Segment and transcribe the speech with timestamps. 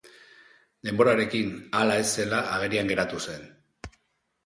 [0.87, 3.49] Denborarekin, hala ez zela agerian geratu zen.